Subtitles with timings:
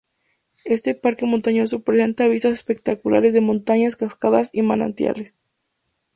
[0.65, 5.35] Este parque montañoso presenta vistas espectaculares de montañas, cascadas y manantiales.